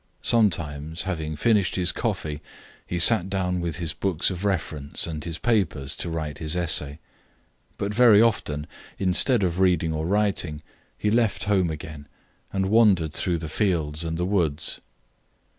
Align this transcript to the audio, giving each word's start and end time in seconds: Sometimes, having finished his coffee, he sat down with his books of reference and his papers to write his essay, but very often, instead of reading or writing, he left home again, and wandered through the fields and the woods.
Sometimes, 0.23 1.03
having 1.03 1.35
finished 1.35 1.75
his 1.75 1.91
coffee, 1.91 2.41
he 2.87 2.97
sat 2.97 3.29
down 3.29 3.61
with 3.61 3.75
his 3.75 3.93
books 3.93 4.31
of 4.31 4.43
reference 4.43 5.05
and 5.05 5.23
his 5.23 5.37
papers 5.37 5.95
to 5.97 6.09
write 6.09 6.39
his 6.39 6.55
essay, 6.55 6.97
but 7.77 7.93
very 7.93 8.19
often, 8.19 8.65
instead 8.97 9.43
of 9.43 9.59
reading 9.59 9.93
or 9.93 10.07
writing, 10.07 10.63
he 10.97 11.11
left 11.11 11.43
home 11.43 11.69
again, 11.69 12.07
and 12.51 12.65
wandered 12.71 13.13
through 13.13 13.37
the 13.37 13.47
fields 13.47 14.03
and 14.03 14.17
the 14.17 14.25
woods. 14.25 14.81